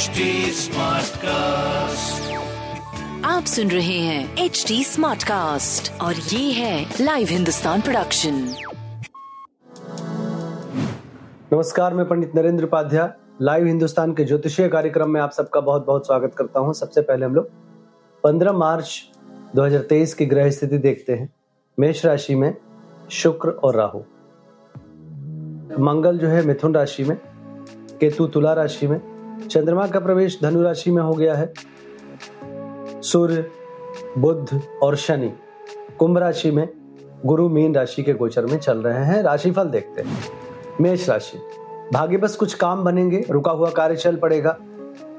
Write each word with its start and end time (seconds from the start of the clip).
HD 0.00 0.24
Smartcast. 0.56 2.28
आप 3.24 3.44
सुन 3.44 3.70
रहे 3.70 3.98
हैं 3.98 4.36
एच 4.38 4.64
डी 4.68 4.84
स्मार्ट 4.84 5.22
कास्ट 5.22 6.00
और 6.00 6.14
ये 6.14 6.52
है 6.52 6.86
लाइव 7.00 7.28
हिंदुस्तान 7.30 7.80
प्रोडक्शन 7.80 8.34
नमस्कार 11.52 11.94
मैं 11.94 12.08
पंडित 12.08 12.32
नरेंद्र 12.36 12.64
उपाध्याय 12.64 13.12
लाइव 13.42 13.66
हिंदुस्तान 13.66 14.12
के 14.12 14.24
ज्योतिषीय 14.24 14.68
कार्यक्रम 14.68 15.10
में 15.10 15.20
आप 15.20 15.32
सबका 15.32 15.60
बहुत 15.60 15.86
बहुत 15.86 16.06
स्वागत 16.06 16.34
करता 16.34 16.60
हूँ। 16.60 16.74
सबसे 16.74 17.00
पहले 17.00 17.26
हम 17.26 17.34
लोग 17.34 17.50
15 18.24 18.52
मार्च 18.52 19.10
2023 19.56 20.14
की 20.14 20.26
ग्रह 20.26 20.50
स्थिति 20.50 20.78
देखते 20.78 21.12
हैं। 21.12 21.34
मेष 21.78 22.04
राशि 22.06 22.34
में 22.34 22.54
शुक्र 23.10 23.50
और 23.50 23.76
राहु। 23.76 24.00
मंगल 25.84 26.18
जो 26.18 26.28
है 26.28 26.46
मिथुन 26.46 26.74
राशि 26.74 27.04
में 27.04 27.16
केतु 28.00 28.26
तुला 28.26 28.52
राशि 28.52 28.86
में 28.86 29.09
चंद्रमा 29.48 29.86
का 29.86 30.00
प्रवेश 30.00 30.38
धनु 30.42 30.62
राशि 30.62 30.90
में 30.90 31.02
हो 31.02 31.12
गया 31.12 31.34
है। 31.34 31.52
सूर्य 33.02 33.50
बुद्ध 34.18 34.62
और 34.82 34.96
शनि 34.96 35.32
कुंभ 35.98 36.18
राशि 36.18 36.50
में, 36.50 36.68
गुरु 37.26 37.48
मीन 37.48 37.74
राशि 37.74 38.02
के 38.02 38.12
गोचर 38.12 38.46
में 38.46 38.58
चल 38.58 38.78
रहे 38.78 39.04
हैं। 39.04 39.22
राशिफल 39.22 39.64
देखते 39.64 40.02
हैं। 40.02 40.18
मेष 40.80 41.08
राशि, 41.08 41.38
भाग्य 41.92 42.16
बस 42.16 42.36
कुछ 42.36 42.54
काम 42.54 42.84
बनेंगे, 42.84 43.24
रुका 43.30 43.50
हुआ 43.50 43.70
कार्य 43.70 43.96
चल 43.96 44.16
पड़ेगा। 44.16 44.58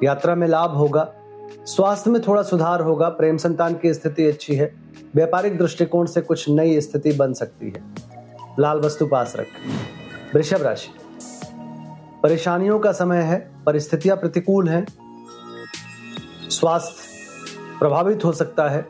यात्रा 0.04 0.36
में 0.36 0.48
लाभ 0.48 0.72
होगा, 0.72 1.14
स्वास्थ्य 1.66 2.12
में 2.12 2.22
थोड़ा 2.22 2.42
सुधार 2.42 2.82
होगा, 2.82 3.10
प्रेम 3.10 3.38
संतान 3.38 3.74
की 3.74 3.94
स्थिति 3.94 4.26
अच्छी 4.26 4.56
है, 4.56 4.76
व्यापारिक 5.16 5.58
दृष्टिकोण 5.58 6.06
से 6.06 6.22
कुछ 6.22 6.50
नई 6.50 6.82
स्थिति 6.82 7.12
बन 7.12 7.34
सकती 7.34 7.66
है। 7.66 7.84
लाल 8.60 8.80
वस्तु 8.80 9.08
पास 9.08 9.36
रखें। 9.36 9.70
वृषभ 10.36 10.62
राशि 10.62 11.01
परेशानियों 12.24 12.80
का 12.80 12.92
समय 12.92 13.18
है, 13.18 13.52
परिस्थितियाँ 13.66 14.18
प्रतिकूल 14.18 14.70
हैं। 14.70 14.86
स्वास्थ्य 16.50 17.80
प्रभावित 17.80 18.26
हो 18.26 18.32
सकता 18.32 18.70
है। 18.70 18.86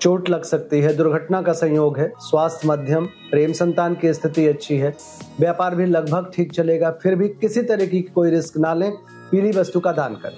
चोट 0.00 0.28
लग 0.30 0.42
सकती 0.42 0.80
है, 0.80 0.96
दुर्घटना 0.96 1.42
का 1.42 1.52
संयोग 1.52 1.98
है। 1.98 2.12
स्वास्थ्य 2.18 2.68
मध्यम, 2.68 3.06
प्रेम 3.06 3.52
संतान 3.52 3.94
की 3.94 4.12
स्थिति 4.14 4.46
अच्छी 4.46 4.76
है। 4.76 4.96
व्यापार 5.40 5.74
भी 5.74 5.86
लगभग 5.86 6.30
ठीक 6.34 6.52
चलेगा, 6.52 6.90
फिर 6.90 7.14
भी 7.14 7.28
किसी 7.28 7.62
तरह 7.62 7.86
की 7.86 8.02
कोई 8.02 8.30
रिस्क 8.30 8.56
ना 8.56 8.74
लें, 8.74 8.92
पीली 9.30 9.50
वस्तु 9.50 9.80
का 9.80 9.92
दान 9.92 10.14
करें। 10.14 10.36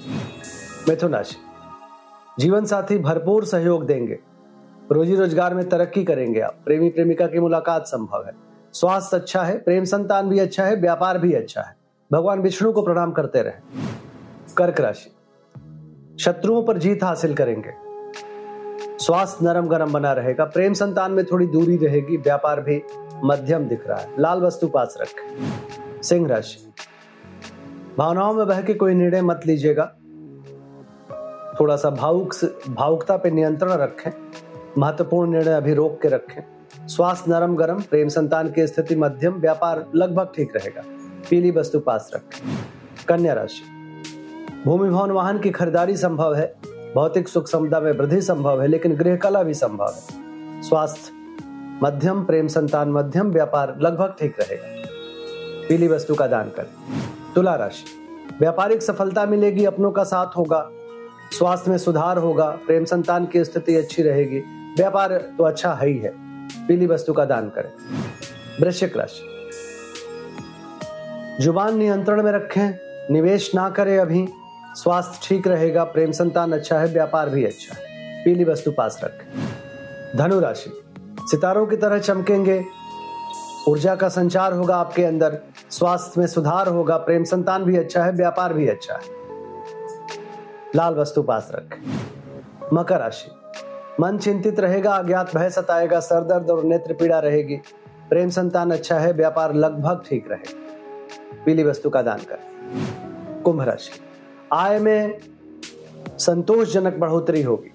मिथुन 0.88 1.12
राशि 1.12 1.36
जीवन 2.38 2.64
साथी 2.64 2.98
भरपूर 2.98 3.44
सहयोग 3.44 3.86
देंगे। 3.86 4.18
रोजी 4.92 5.16
रोज़गार 5.16 5.54
में 5.54 5.68
तरक्की 5.68 6.04
करेंगे 6.04 6.40
आप। 6.40 6.58
प्रेमी 6.64 6.88
प्रेमिका 6.88 7.26
की 7.26 7.40
मुलाकात 7.40 7.86
संभव 7.86 8.24
है। 8.26 8.49
स्वास्थ्य 8.72 9.16
अच्छा 9.16 9.42
है, 9.42 9.58
प्रेम 9.58 9.84
संतान 9.84 10.28
भी 10.28 10.38
अच्छा 10.38 10.64
है, 10.64 10.76
व्यापार 10.76 11.18
भी 11.18 11.32
अच्छा 11.32 11.62
है। 11.62 11.76
भगवान 12.12 12.40
विष्णु 12.40 12.72
को 12.72 12.82
प्रणाम 12.82 13.12
करते 13.12 13.42
रहे। 13.42 13.52
कर्क 14.56 14.80
राशि। 14.80 15.12
शत्रुओं 16.20 16.62
पर 16.62 16.78
जीत 16.78 17.04
हासिल 17.04 17.34
करेंगे। 17.34 17.70
स्वास्थ्य 18.98 19.44
नरम 19.44 19.66
गरम 19.66 19.92
बना 19.92 20.12
रहेगा। 20.12 20.44
प्रेम 20.44 20.72
संतान 20.72 21.12
में 21.12 21.24
थोड़ी 21.24 21.46
दूरी 21.46 21.76
रहेगी, 21.76 22.16
व्यापार 22.16 22.60
भी 22.60 22.82
मध्यम 23.24 23.64
दिख 23.64 23.88
रहा 23.88 23.98
है। 23.98 24.20
लाल 24.20 24.40
वस्तु 24.40 24.68
पास 24.68 24.98
रखें। 25.00 25.52
सिंह 26.02 26.28
राशि। 26.28 26.72
भावनाओं 27.98 28.32
में 28.34 28.46
बह 28.46 28.62
के 28.62 28.74
कोई 28.74 28.94
निर्णय 28.94 29.22
मत 29.22 29.40
लीजिएगा। 29.46 29.84
थोड़ा 31.60 31.76
सा 31.76 31.90
भावुक 31.90 32.34
भावुकता 32.68 33.16
पे 33.16 33.30
नियंत्रण 33.30 33.72
रखें। 33.72 34.10
महत्वपूर्ण 34.78 35.30
निर्णय 35.30 35.52
अभी 35.52 35.74
रोक 35.74 35.98
के 36.02 36.08
रखें। 36.08 36.59
स्वास्थ्य 36.90 37.30
नरम 37.30 37.56
गरम, 37.56 37.80
प्रेम 37.80 38.08
संतान 38.08 38.50
की 38.50 38.66
स्थिति 38.66 38.96
मध्यम, 38.96 39.32
व्यापार 39.32 39.86
लगभग 39.94 40.28
ठीक 40.36 40.56
रहेगा। 40.56 40.82
पीली 41.30 41.50
वस्तु 41.50 41.80
पास 41.80 42.10
रखें। 42.14 42.48
कन्या 43.08 43.32
राशि। 43.32 43.62
भूमि 44.64 44.90
भवन 44.90 45.10
वाहन 45.10 45.38
की 45.38 45.50
खरीदारी 45.50 45.96
संभव 45.96 46.34
है। 46.34 46.54
भौतिक 46.94 47.28
सुख 47.28 47.48
समता 47.48 47.80
में 47.80 47.92
वृद्धि 47.92 48.22
संभव 48.22 48.62
है, 48.62 48.68
लेकिन 48.68 48.94
गृह 48.94 49.16
कला 49.16 49.42
भी 49.42 49.54
संभव 49.54 49.86
है। 49.86 50.02
स्वास्थ्य 50.62 51.12
मध्यम, 51.82 52.24
प्रेम 52.24 52.46
संतान 52.46 52.88
मध्यम, 52.88 53.30
व्यापार 53.30 53.78
लगभग 53.80 54.14
ठीक 54.20 54.40
रहेगा। 54.40 54.66
पीली 55.68 55.88
वस्तु 55.88 56.14
का 56.14 56.26
दान 56.26 56.48
करें। 56.48 57.00
तुला 57.34 57.54
राशि। 57.54 57.84
व्यापारिक 58.40 58.82
सफलता 58.82 59.26
मिलेगी, 59.26 59.64
अपनों 59.64 59.90
का 59.90 60.04
साथ 60.04 60.26
होगा। 60.36 60.70
स्वास्थ्य 61.38 61.70
में 61.70 61.78
सुधार 61.78 62.18
होगा, 62.18 62.58
प्रेम 62.66 62.84
संतान 62.84 63.26
की 63.26 63.44
स्थिति 63.44 63.76
अच्छी 63.76 64.02
रहेगी। 64.02 64.38
व्यापार 64.76 65.12
तो 65.12 65.44
अच्छा 65.44 65.72
है 65.72 65.88
ही 65.88 65.98
है। 65.98 66.29
पीली 66.70 66.86
वस्तु 66.86 67.12
का 67.12 67.24
दान 67.24 67.48
करें। 67.48 67.72
वृश्चिक 68.60 68.96
राशि। 68.96 69.48
ज़ुबान 71.40 71.76
नियंत्रण 71.76 72.22
में 72.22 72.32
रखें, 72.32 72.78
निवेश 73.10 73.54
ना 73.54 73.70
करें 73.70 73.98
अभी। 73.98 74.28
स्वास्थ्य 74.74 75.18
ठीक 75.22 75.46
रहेगा, 75.46 75.84
प्रेम 75.84 76.12
संतान 76.12 76.52
अच्छा 76.52 76.78
है, 76.78 76.86
व्यापार 76.86 77.28
भी 77.28 77.44
अच्छा 77.44 77.76
है। 77.78 77.80
पीली 78.24 78.44
वस्तु 78.44 78.72
पास 78.72 79.00
रखें। 79.04 79.48
धनु 80.18 80.40
राशि। 80.40 80.82
सितारों 81.20 81.66
की 81.66 81.76
तरह 81.76 81.98
चमकेंगे। 81.98 82.64
ऊर्जा 83.68 83.96
का 83.96 84.08
संचार 84.08 84.52
होगा 84.52 84.76
आपके 84.76 85.04
अंदर, 85.04 85.38
स्वास्थ्य 85.70 86.20
में 86.20 86.26
सुधार 86.26 86.68
होगा, 86.68 86.96
प्रेम 86.96 87.24
संतान 87.24 87.64
भी 87.64 87.76
अच्छा 87.76 88.04
है, 88.04 88.12
व्यापार 88.12 88.52
भी 88.52 88.68
अच्छा 88.68 88.94
है। 88.94 89.02
लाल 90.76 90.94
वस्तु 90.94 91.22
पास 91.22 91.48
रखें। 91.54 92.00
मकर 92.72 92.98
राशि। 92.98 93.39
मन 94.00 94.18
चिंतित 94.18 94.60
रहेगा, 94.60 94.94
अज्ञात 94.94 95.36
भय 95.36 95.50
सताएगा, 95.50 96.00
सर 96.00 96.24
दर्द 96.24 96.50
और 96.50 96.64
नेत्र 96.64 96.94
पीड़ा 96.94 97.18
रहेगी। 97.18 97.56
प्रेम 98.10 98.30
संतान 98.30 98.70
अच्छा 98.70 98.98
है, 98.98 99.12
व्यापार 99.12 99.54
लगभग 99.54 100.02
ठीक 100.08 100.30
रहेगा। 100.30 100.60
पीली 101.44 101.64
वस्तु 101.64 101.90
का 101.90 102.02
दान 102.02 102.18
करें। 102.18 103.42
कुंभ 103.42 103.60
राशि। 103.60 103.90
आय 104.52 104.78
में 104.78 105.18
संतोषजनक 106.18 106.94
बढ़ोतरी 106.94 107.42
होगी। 107.42 107.72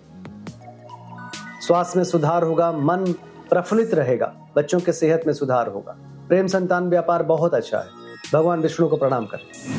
स्वास्थ्य 1.68 2.00
में 2.00 2.04
सुधार 2.04 2.44
होगा, 2.44 2.72
मन 2.72 3.14
प्रफुल्लित 3.50 3.94
रहेगा, 3.94 4.34
बच्चों 4.56 4.80
के 4.80 4.92
सेहत 4.92 5.22
में 5.28 5.34
सुधार 5.34 5.68
होगा। 5.68 5.98
प्रेम 6.28 6.48
संतान 6.48 6.90
व्यापार 6.90 7.24
बहुत 7.24 7.54
अच्छा 7.54 7.80
है। 7.80 7.88
भगवान 8.34 8.60
विष्णु 8.60 8.88
को 8.88 8.98
प्रणाम 8.98 9.26
करें। 9.26 9.76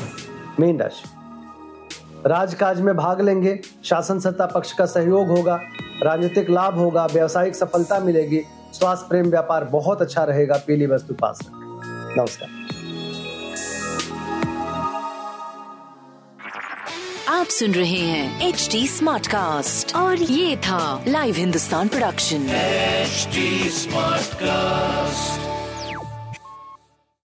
मीन 0.61 0.81
राशि। 0.81 1.16
राजकाज 2.27 2.81
में 2.81 2.97
भाग 2.97 3.21
लेंगे। 3.21 3.61
शासन 3.85 4.21
सत्ता 4.21 4.47
पक्ष 4.47 4.73
का 4.73 4.87
सहयोग 4.87 5.29
होगा। 5.29 5.61
राजनीतिक 6.03 6.51
लाभ 6.51 6.79
होगा। 6.79 7.07
व्यवसायिक 7.07 7.57
सफलता 7.57 8.01
मिलेगी। 8.01 8.43
स्वास्थ्य 8.73 9.07
प्रेम 9.09 9.27
व्यापार 9.27 9.65
बहुत 9.65 10.03
अच्छा 10.03 10.25
रहेगा। 10.25 10.57
पीली 10.67 10.87
वस्तु 10.87 11.15
पास 11.15 11.39
रखें 11.43 12.21
नमस्कार। 12.21 12.49
आप 17.29 17.47
सुन 17.47 17.73
रहे 17.73 17.99
हैं 17.99 18.49
एच 18.49 18.69
डी 18.73 18.87
स्मार्ट 18.87 19.27
कास्ट 19.27 19.97
और 19.97 20.17
ये 20.17 20.57
था 20.57 21.05
live 21.09 21.35
Hindustan 21.35 21.89
production 21.89 22.47
HD 23.07 23.47
Smartcast. 23.83 25.56